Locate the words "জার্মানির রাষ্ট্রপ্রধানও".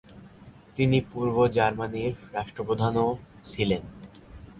1.47-3.07